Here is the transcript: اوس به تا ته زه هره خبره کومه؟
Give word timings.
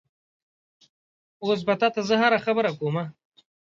اوس 1.43 1.59
به 1.67 1.73
تا 1.81 1.87
ته 1.93 2.01
زه 2.07 2.15
هره 2.21 2.39
خبره 2.45 2.71
کومه؟ 2.79 3.03